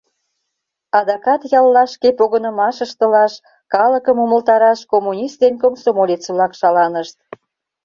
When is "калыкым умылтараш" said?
3.73-4.79